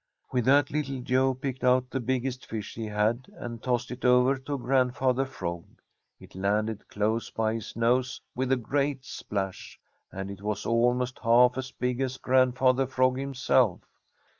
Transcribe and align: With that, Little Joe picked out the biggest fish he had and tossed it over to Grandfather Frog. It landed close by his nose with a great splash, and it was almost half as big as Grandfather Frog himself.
With 0.31 0.45
that, 0.45 0.71
Little 0.71 0.99
Joe 1.03 1.35
picked 1.35 1.63
out 1.63 1.91
the 1.91 1.99
biggest 1.99 2.47
fish 2.47 2.73
he 2.73 2.87
had 2.87 3.27
and 3.35 3.61
tossed 3.61 3.91
it 3.91 4.03
over 4.03 4.35
to 4.35 4.57
Grandfather 4.57 5.25
Frog. 5.25 5.63
It 6.19 6.33
landed 6.33 6.87
close 6.87 7.29
by 7.29 7.53
his 7.53 7.75
nose 7.75 8.19
with 8.33 8.51
a 8.51 8.55
great 8.57 9.05
splash, 9.05 9.79
and 10.11 10.31
it 10.31 10.41
was 10.41 10.65
almost 10.65 11.19
half 11.19 11.55
as 11.55 11.69
big 11.69 12.01
as 12.01 12.17
Grandfather 12.17 12.87
Frog 12.87 13.19
himself. 13.19 13.81